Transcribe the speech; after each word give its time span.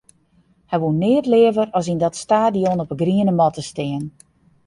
Hy 0.69 0.77
woe 0.81 0.95
neat 1.01 1.25
leaver 1.33 1.67
as 1.77 1.85
yn 1.91 2.01
dat 2.01 2.19
stadion 2.25 2.81
op 2.83 2.89
'e 2.91 2.97
griene 3.01 3.33
matte 3.39 3.63
stean. 3.71 4.03